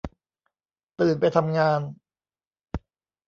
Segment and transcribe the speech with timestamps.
[0.99, 1.79] ตื่นไปทำงาน